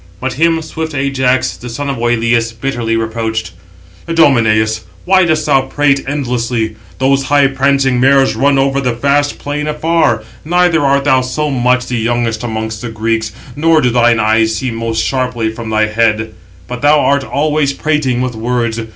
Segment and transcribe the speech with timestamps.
[0.19, 3.51] But him swift Ajax, the son of Oïleus, bitterly reproached:
[4.09, 6.69] "Idomeneus, why dost thou prate endlessly?
[6.97, 10.23] 755 Those high prancing mares run over the vast plain afar.
[10.43, 14.71] Neither art thou so much the youngest amongst the Greeks, nor do thine eyes see
[14.71, 16.33] most sharply from thy head:
[16.67, 18.79] but thou art always prating with words.